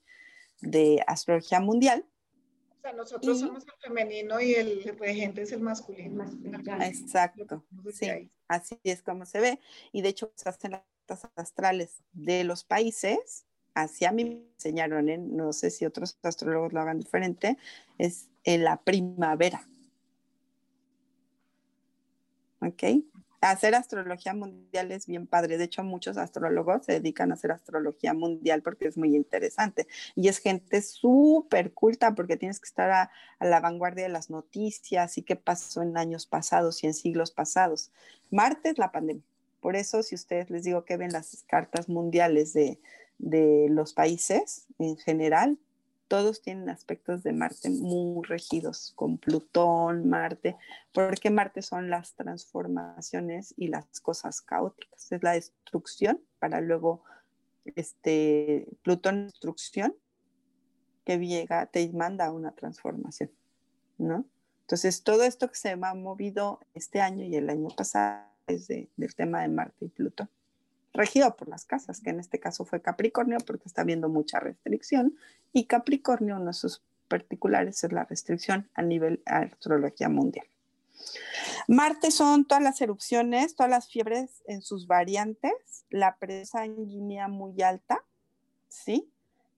[0.60, 2.04] de astrología mundial.
[2.82, 6.24] O sea, nosotros somos el femenino y el regente es el masculino.
[6.80, 7.64] Exacto.
[7.92, 9.60] Sí, así es como se ve.
[9.92, 13.46] Y de hecho, se hacen las cartas astrales de los países.
[13.74, 15.18] Así a mí me enseñaron, ¿eh?
[15.18, 17.56] no sé si otros astrólogos lo hagan diferente,
[17.98, 19.64] es en la primavera.
[22.62, 22.82] ¿ok?
[23.42, 25.58] Hacer astrología mundial es bien padre.
[25.58, 29.88] De hecho, muchos astrólogos se dedican a hacer astrología mundial porque es muy interesante.
[30.14, 35.18] Y es gente súper culta porque tienes que estar a, la vanguardia de las noticias
[35.18, 37.90] y qué pasó en años pasados y en siglos pasados.
[38.30, 39.24] Marte es la pandemia.
[39.58, 42.78] Por eso, si ustedes les digo que ven las cartas mundiales de,
[43.18, 45.58] de los países en general,
[46.12, 50.58] todos tienen aspectos de Marte muy regidos, con Plutón, Marte,
[50.92, 57.02] porque Marte son las transformaciones y las cosas caóticas, es la destrucción para luego,
[57.76, 59.96] este, Plutón destrucción,
[61.06, 63.30] que llega, te manda una transformación,
[63.96, 64.26] ¿no?
[64.60, 69.14] Entonces, todo esto que se ha movido este año y el año pasado es del
[69.16, 70.28] tema de Marte y Plutón
[70.92, 75.16] regido por las casas, que en este caso fue Capricornio porque está habiendo mucha restricción
[75.52, 80.46] y Capricornio, uno de sus particulares es la restricción a nivel astrología mundial.
[81.68, 85.52] Marte son todas las erupciones, todas las fiebres en sus variantes,
[85.90, 88.04] la presa sanguínea muy alta,
[88.68, 89.10] ¿sí?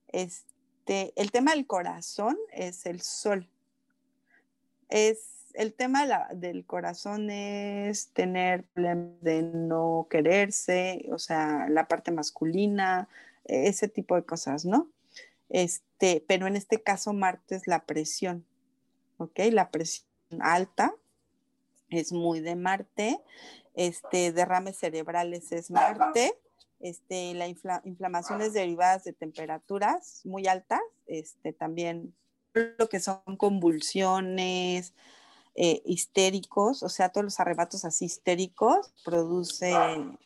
[0.08, 3.48] Este, el tema del corazón es el sol.
[4.88, 12.10] Es el tema del corazón es tener problemas de no quererse, o sea, la parte
[12.10, 13.08] masculina,
[13.44, 14.90] ese tipo de cosas, ¿no?
[15.48, 18.44] Este, pero en este caso Marte es la presión,
[19.18, 19.38] ¿ok?
[19.52, 20.08] La presión
[20.40, 20.94] alta
[21.90, 23.20] es muy de Marte,
[23.74, 26.34] este, derrames cerebrales es Marte,
[26.80, 27.46] este, la
[27.84, 32.12] inflamaciones derivadas de temperaturas muy altas, este, también
[32.54, 34.94] lo que son convulsiones,
[35.56, 39.72] eh, histéricos, o sea, todos los arrebatos así histéricos, produce,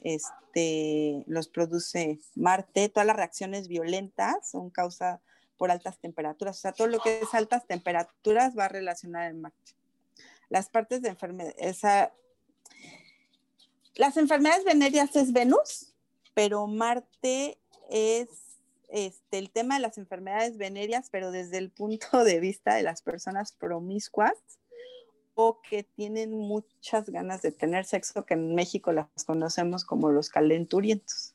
[0.02, 5.20] este, los produce Marte, todas las reacciones violentas son causa
[5.58, 9.42] por altas temperaturas, o sea, todo lo que es altas temperaturas va a relacionar en
[9.42, 9.72] Marte.
[10.48, 11.54] Las partes de enfermedad,
[13.96, 15.92] las enfermedades venéreas es Venus,
[16.32, 17.58] pero Marte
[17.90, 18.28] es
[18.88, 23.02] este, el tema de las enfermedades venéreas, pero desde el punto de vista de las
[23.02, 24.32] personas promiscuas,
[25.68, 31.34] que tienen muchas ganas de tener sexo, que en México las conocemos como los calenturientos,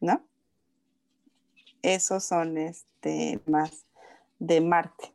[0.00, 0.24] ¿no?
[1.82, 3.86] Esos son este, más
[4.40, 5.12] de Marte.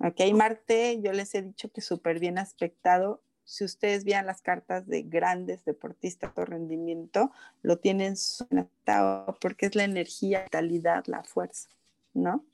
[0.00, 3.20] Ok, Marte, yo les he dicho que súper bien aspectado.
[3.44, 7.30] Si ustedes vean las cartas de grandes deportistas de rendimiento,
[7.62, 11.68] lo tienen aspectado porque es la energía, la vitalidad, la fuerza,
[12.12, 12.44] ¿no?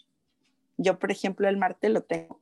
[0.76, 2.40] Yo, por ejemplo, el Marte lo tengo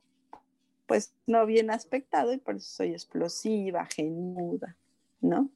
[0.89, 4.75] pues no bien aspectado y por eso soy explosiva, genuda,
[5.21, 5.51] ¿no?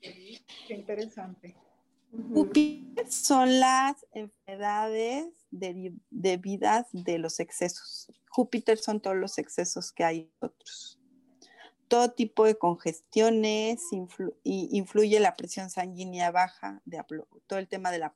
[0.00, 1.54] Qué interesante.
[3.10, 8.10] son las enfermedades debidas de los excesos.
[8.30, 10.98] Júpiter son todos los excesos que hay otros.
[11.88, 13.82] Todo tipo de congestiones,
[14.44, 17.04] influye la presión sanguínea baja, de,
[17.46, 18.14] todo el tema de la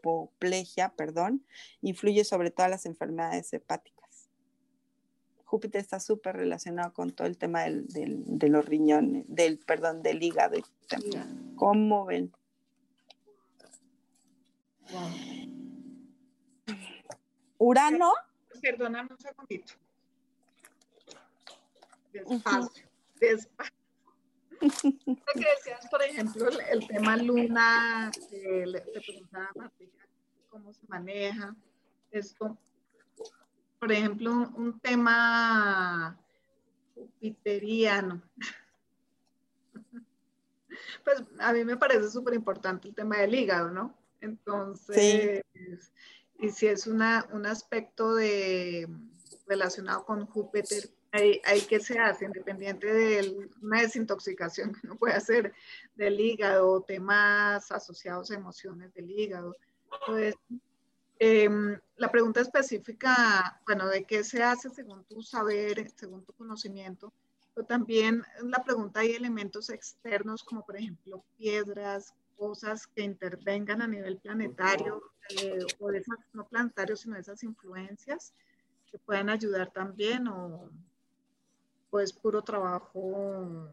[0.00, 1.44] apoplegia, perdón,
[1.82, 4.28] influye sobre todas las enfermedades hepáticas.
[5.44, 10.22] Júpiter está súper relacionado con todo el tema del, de los riñones, del, perdón, del
[10.22, 10.56] hígado.
[11.56, 12.32] ¿Cómo ven?
[17.58, 18.12] Urano.
[18.62, 19.72] Perdóname un segundito.
[22.12, 22.84] Despacio,
[23.18, 23.80] despacio.
[24.60, 29.70] Lo que decías, por ejemplo, el, tema luna, eh, le, preguntaba a
[30.50, 31.54] cómo se maneja
[32.10, 32.58] esto.
[33.78, 36.18] Por ejemplo, un, tema
[36.94, 38.22] jupiteriano.
[41.04, 43.94] Pues a mí me parece súper importante el tema del hígado, ¿no?
[44.20, 45.42] Entonces,
[46.38, 48.88] y si es una, un aspecto de,
[49.46, 55.52] relacionado con Júpiter, Ahí, que se hace, independiente de una desintoxicación que uno puede hacer
[55.96, 59.56] del hígado, temas asociados a emociones del hígado.
[60.06, 60.34] Pues,
[61.96, 67.12] la pregunta específica, bueno, de qué se hace según tu saber, según tu conocimiento,
[67.54, 73.86] pero también la pregunta hay elementos externos como por ejemplo piedras, cosas que intervengan a
[73.86, 75.02] nivel planetario,
[75.42, 78.32] eh, o esas, no planetarios, sino esas influencias
[78.90, 80.70] que puedan ayudar también o
[81.90, 83.70] pues puro trabajo.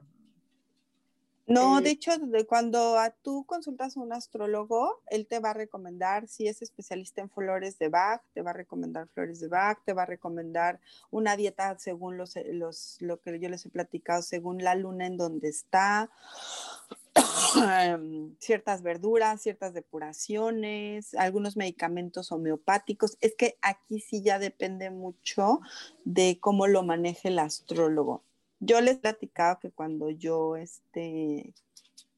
[1.47, 5.51] No, eh, de hecho, de cuando a tú consultas a un astrólogo, él te va
[5.51, 9.47] a recomendar, si es especialista en flores de Bach, te va a recomendar flores de
[9.47, 13.69] Bach, te va a recomendar una dieta según los, los, lo que yo les he
[13.69, 16.11] platicado, según la luna en donde está,
[18.39, 23.17] ciertas verduras, ciertas depuraciones, algunos medicamentos homeopáticos.
[23.21, 25.61] Es que aquí sí ya depende mucho
[26.03, 28.26] de cómo lo maneje el astrólogo.
[28.59, 31.53] Yo les he platicado que cuando yo, este,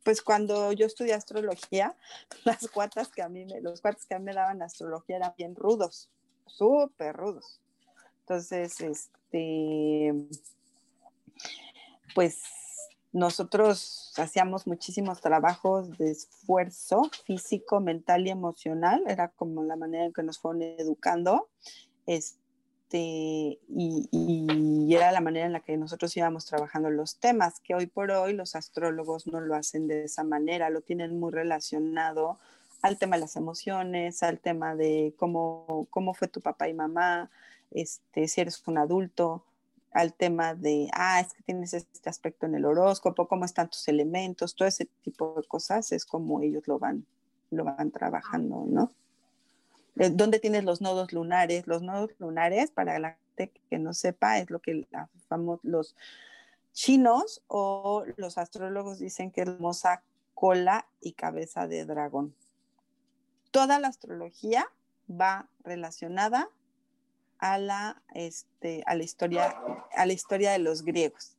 [0.03, 1.95] pues cuando yo estudié astrología,
[2.45, 5.55] las cuatas que a mí los cuates que a mí me daban astrología eran bien
[5.55, 6.09] rudos,
[6.45, 7.59] súper rudos.
[8.21, 10.13] Entonces, este,
[12.13, 12.41] pues
[13.11, 20.13] nosotros hacíamos muchísimos trabajos de esfuerzo físico, mental y emocional, era como la manera en
[20.13, 21.49] que nos fueron educando,
[22.89, 27.85] este, y, era la manera en la que nosotros íbamos trabajando los temas, que hoy
[27.85, 32.39] por hoy los astrólogos no lo hacen de esa manera, lo tienen muy relacionado
[32.81, 37.29] al tema de las emociones, al tema de cómo, cómo fue tu papá y mamá,
[37.71, 39.43] este, si eres un adulto,
[39.91, 43.87] al tema de, ah, es que tienes este aspecto en el horóscopo, cómo están tus
[43.87, 47.05] elementos, todo ese tipo de cosas es como ellos lo van,
[47.51, 48.91] lo van trabajando, ¿no?
[49.99, 51.67] Eh, ¿Dónde tienes los nodos lunares?
[51.67, 54.87] Los nodos lunares, para la gente que no sepa, es lo que
[55.61, 55.95] los
[56.71, 60.01] chinos o los astrólogos dicen que es hermosa
[60.33, 62.33] cola y cabeza de dragón.
[63.51, 64.71] Toda la astrología
[65.09, 66.49] va relacionada
[67.37, 69.53] a la, este, a la, historia,
[69.91, 71.35] a la historia de los griegos.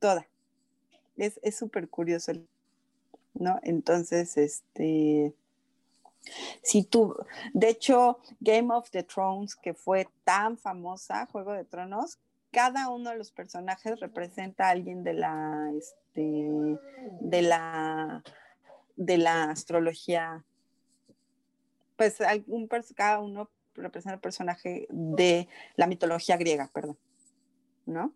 [0.00, 0.26] Toda.
[1.16, 2.32] Es súper curioso,
[3.34, 3.60] ¿no?
[3.62, 5.36] Entonces, este,
[6.62, 7.16] si tú,
[7.52, 12.18] de hecho, Game of the Thrones, que fue tan famosa, Juego de Tronos,
[12.50, 16.46] cada uno de los personajes representa a alguien de la, este,
[17.20, 18.22] de la,
[18.96, 20.44] de la astrología.
[21.96, 26.96] Pues algún, cada uno representa el personaje de la mitología griega, perdón,
[27.86, 28.14] ¿no?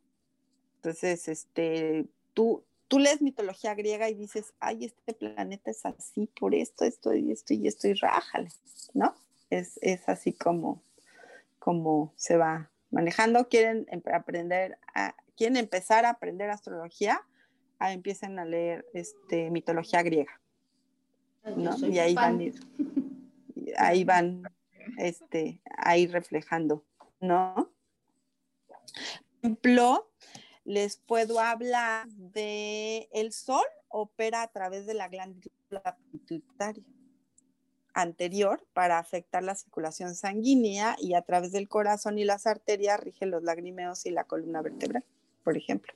[0.76, 6.54] Entonces, este, tú, tú lees mitología griega y dices, ay, este planeta es así por
[6.54, 8.48] esto, esto y esto y esto y rájale,
[8.94, 9.14] ¿no?
[9.50, 10.82] Es, así como,
[11.58, 13.48] como se va manejando.
[13.48, 17.22] Quieren em, aprender, a, quieren empezar a aprender astrología,
[17.78, 20.40] a, empiecen a leer este, mitología griega,
[21.56, 21.76] ¿no?
[21.86, 22.40] Y ahí van,
[23.76, 24.42] ahí van
[24.96, 26.84] este, ahí reflejando,
[27.20, 27.70] ¿no?
[28.66, 28.80] Por
[29.42, 30.10] ejemplo,
[30.68, 36.84] les puedo hablar de el sol opera a través de la glándula pituitaria
[37.94, 43.24] anterior para afectar la circulación sanguínea y a través del corazón y las arterias rige
[43.24, 45.04] los lagrimeos y la columna vertebral,
[45.42, 45.94] por ejemplo.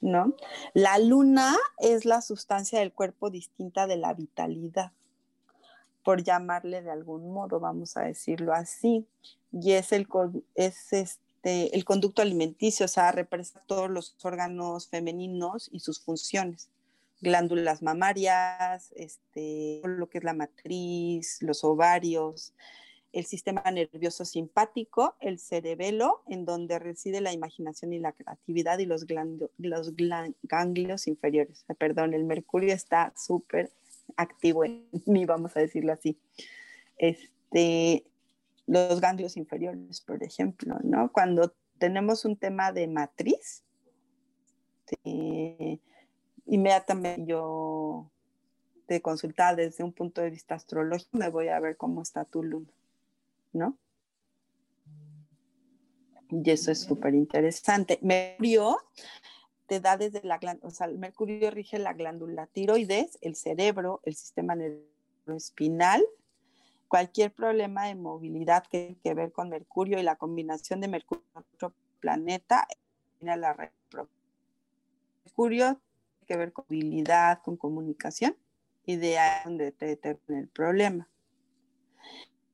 [0.00, 0.34] ¿No?
[0.74, 4.90] La luna es la sustancia del cuerpo distinta de la vitalidad
[6.02, 9.06] por llamarle de algún modo, vamos a decirlo así,
[9.52, 10.08] y es el,
[10.54, 16.70] es este, el conducto alimenticio, o sea, representa todos los órganos femeninos y sus funciones,
[17.20, 22.52] glándulas mamarias, este, lo que es la matriz, los ovarios,
[23.12, 28.86] el sistema nervioso simpático, el cerebelo, en donde reside la imaginación y la creatividad, y
[28.86, 29.06] los,
[29.56, 29.92] los
[30.42, 31.64] ganglios inferiores.
[31.78, 33.72] Perdón, el mercurio está súper
[34.16, 36.18] activo en mí, vamos a decirlo así.
[36.98, 38.04] Este,
[38.66, 41.12] los ganglios inferiores, por ejemplo, ¿no?
[41.12, 43.64] Cuando tenemos un tema de matriz,
[44.86, 45.80] este,
[46.46, 48.10] inmediatamente yo
[48.86, 52.42] te consultar desde un punto de vista astrológico, me voy a ver cómo está tu
[52.42, 52.72] luna,
[53.52, 53.76] ¿no?
[56.30, 57.98] Y eso es súper interesante.
[58.02, 58.78] Me vio
[59.66, 64.00] te da desde la glándula, o sea, el mercurio rige la glándula tiroides, el cerebro,
[64.04, 64.56] el sistema
[65.36, 66.04] espinal,
[66.88, 71.24] cualquier problema de movilidad que tiene que ver con Mercurio y la combinación de Mercurio
[71.32, 72.66] con otro planeta,
[73.18, 73.70] tiene la red
[75.24, 78.36] Mercurio tiene que ver con movilidad, con comunicación,
[78.84, 81.08] y de ahí donde te determina el problema.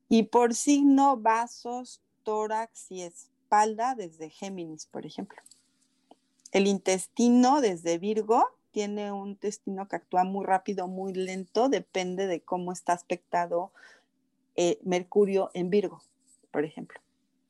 [0.09, 5.41] Y por signo, vasos, tórax y espalda desde Géminis, por ejemplo.
[6.51, 12.41] El intestino desde Virgo tiene un intestino que actúa muy rápido, muy lento, depende de
[12.41, 13.71] cómo está aspectado
[14.55, 16.01] eh, Mercurio en Virgo,
[16.51, 16.99] por ejemplo.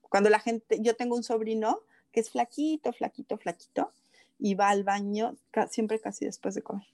[0.02, 1.82] Cuando la gente, yo tengo un sobrino
[2.12, 3.92] que es flaquito, flaquito, flaquito,
[4.40, 5.36] y va al baño
[5.70, 6.88] siempre casi después de comer.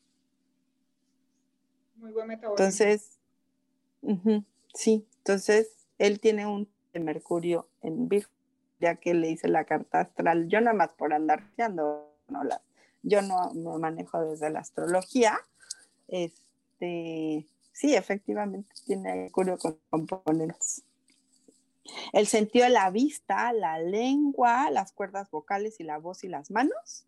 [1.96, 2.64] Muy buen metabolismo.
[2.64, 3.20] Entonces,
[4.74, 8.32] sí, entonces él tiene un Mercurio en Virgo,
[8.80, 12.62] ya que le hice la carta astral, yo nada más por andar no la,
[13.04, 15.40] yo no me manejo desde la astrología,
[16.08, 19.58] este, sí, efectivamente tiene con
[19.90, 20.84] componentes.
[22.14, 26.52] El sentido de la vista, la lengua, las cuerdas vocales y la voz y las
[26.52, 27.06] manos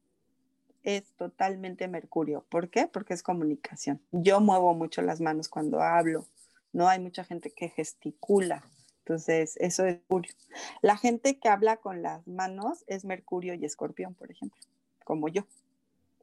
[0.84, 2.45] es totalmente Mercurio.
[2.49, 2.88] ¿Por qué?
[2.88, 4.01] Porque es comunicación.
[4.12, 6.26] Yo muevo mucho las manos cuando hablo,
[6.74, 6.88] ¿no?
[6.88, 8.64] Hay mucha gente que gesticula.
[8.99, 10.34] Entonces, eso es Mercurio.
[10.82, 14.59] La gente que habla con las manos es Mercurio y Escorpión, por ejemplo,
[15.03, 15.45] como yo,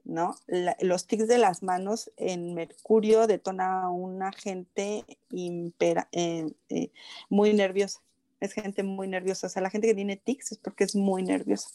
[0.03, 0.35] ¿no?
[0.79, 6.91] los tics de las manos en Mercurio detona una gente impera, eh, eh,
[7.29, 8.01] muy nerviosa
[8.39, 9.47] es gente muy nerviosa.
[9.47, 11.69] O sea, la gente que tiene tics es porque es muy nerviosa.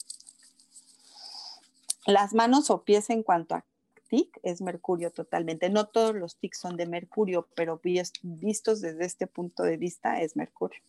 [2.05, 3.65] Las manos o pies en cuanto a
[4.09, 5.69] tic es mercurio totalmente.
[5.69, 7.79] No todos los tics son de mercurio, pero
[8.21, 10.79] vistos desde este punto de vista es mercurio.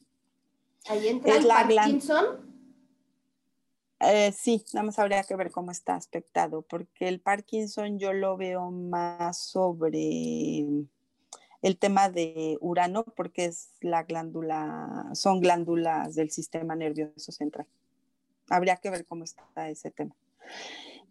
[0.88, 2.55] Ahí entra el Parkinson.
[4.00, 8.36] Eh, sí, nada más habría que ver cómo está aspectado, porque el Parkinson yo lo
[8.36, 10.66] veo más sobre
[11.62, 17.66] el tema de Urano porque es la glándula, son glándulas del sistema nervioso central.
[18.48, 20.14] Habría que ver cómo está ese tema.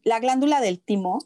[0.04, 1.20] La glándula del timo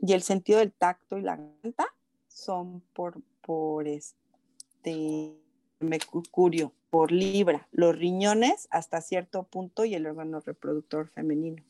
[0.00, 1.86] y el sentido del tacto y la garganta
[2.28, 5.41] son por, por este
[5.82, 11.62] mercurio, por libra, los riñones hasta cierto punto y el órgano reproductor femenino.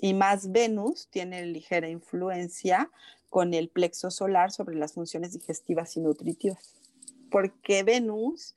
[0.00, 2.90] Y más Venus tiene ligera influencia
[3.28, 6.74] con el plexo solar sobre las funciones digestivas y nutritivas.
[7.30, 8.54] Porque Venus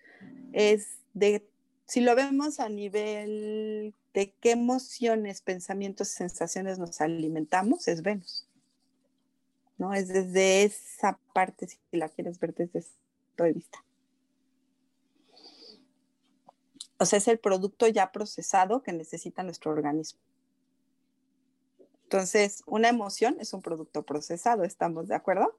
[0.53, 1.47] es de,
[1.85, 8.47] si lo vemos a nivel de qué emociones, pensamientos sensaciones nos alimentamos, es Venus.
[9.77, 9.93] ¿No?
[9.93, 12.85] Es desde esa parte, si la quieres ver desde
[13.35, 13.83] punto de vista.
[16.97, 20.19] O sea, es el producto ya procesado que necesita nuestro organismo.
[22.03, 25.57] Entonces, una emoción es un producto procesado, ¿estamos de acuerdo?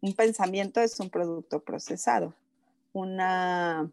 [0.00, 2.34] Un pensamiento es un producto procesado.
[2.92, 3.90] Una,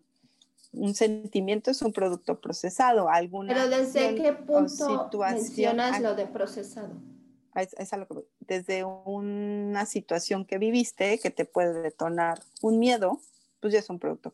[0.73, 3.09] un sentimiento es un producto procesado.
[3.09, 6.93] Alguna Pero ¿desde qué punto mencionas lo de procesado?
[8.39, 13.19] Desde una situación que viviste que te puede detonar un miedo,
[13.59, 14.33] pues ya es un producto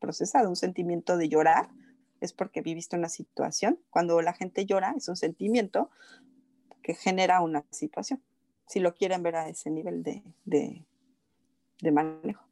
[0.00, 0.48] procesado.
[0.48, 1.68] Un sentimiento de llorar
[2.20, 3.78] es porque viviste una situación.
[3.90, 5.90] Cuando la gente llora es un sentimiento
[6.82, 8.20] que genera una situación,
[8.66, 12.44] si lo quieren ver a ese nivel de, de, manejo,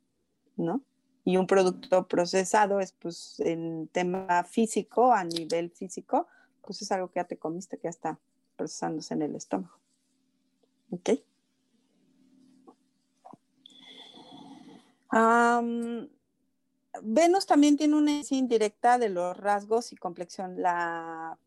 [0.57, 0.83] ¿no?
[1.25, 6.27] Y un producto procesado es, pues, en tema físico, a nivel físico,
[6.63, 8.19] pues es algo que ya te comiste, que ya está
[8.57, 9.80] procesándose en el estómago.
[10.91, 11.11] ¿Ok?
[17.03, 20.61] Venus también tiene una indirecta de los rasgos y complexión.
[20.63, 21.39] La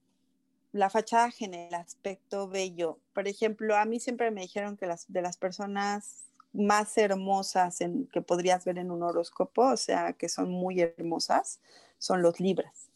[0.73, 2.99] la fachada genera el aspecto bello.
[3.13, 8.07] Por ejemplo, a mí siempre me dijeron que las de las personas más hermosas en,
[8.07, 11.59] que podrías ver en un horóscopo, o sea, que son muy hermosas,
[11.99, 12.89] son los libras.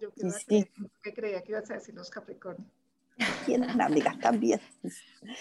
[0.00, 0.08] Yo
[0.48, 0.66] sí.
[1.02, 2.81] creía que ibas a decir los Capricornios.
[3.80, 4.60] amiga, también.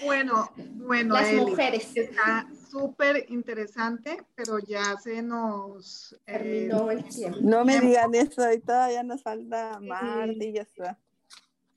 [0.03, 1.95] Bueno, bueno, las mujeres.
[1.95, 7.39] Está súper interesante, pero ya se nos terminó el tiempo.
[7.41, 10.99] No me digan eso, y todavía nos falta más y ya está.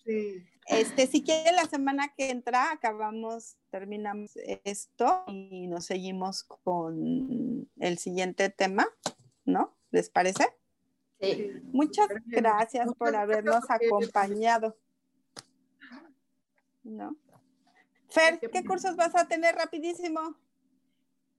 [0.05, 0.45] Sí.
[0.66, 4.32] Este, si quieren la semana que entra, acabamos, terminamos
[4.64, 8.86] esto y nos seguimos con el siguiente tema,
[9.45, 9.76] ¿no?
[9.90, 10.47] ¿Les parece?
[11.20, 11.51] Sí.
[11.64, 14.76] Muchas gracias por habernos acompañado.
[16.85, 17.16] ¿No?
[18.09, 20.37] Fer, ¿qué cursos vas a tener rapidísimo?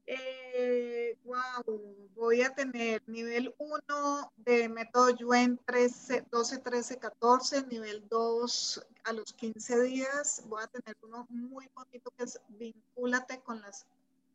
[0.08, 8.08] Eh, wow, voy a tener nivel 1 de método Yuen 13, 12, 13, 14, nivel
[8.08, 10.44] 2 a los 15 días.
[10.48, 13.88] Voy a tener uno muy bonito que es vincúlate con, las,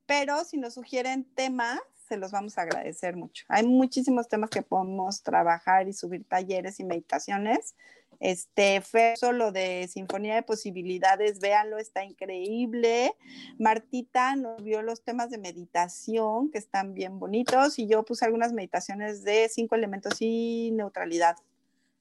[0.07, 3.45] pero si nos sugieren temas, se los vamos a agradecer mucho.
[3.49, 7.75] Hay muchísimos temas que podemos trabajar y subir talleres y meditaciones.
[8.23, 13.17] Este, fue solo de Sinfonía de Posibilidades, véanlo, está increíble.
[13.59, 18.53] Martita nos vio los temas de meditación, que están bien bonitos, y yo puse algunas
[18.53, 21.35] meditaciones de cinco elementos y neutralidad.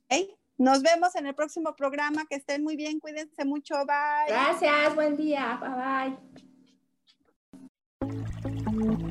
[0.05, 0.29] ¿Okay?
[0.59, 4.27] Nos vemos en el próximo programa, que estén muy bien, cuídense mucho, bye.
[4.27, 5.71] Gracias, buen día, bye
[8.69, 9.10] bye.